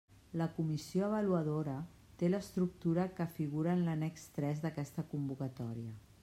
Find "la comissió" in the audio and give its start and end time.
0.41-1.03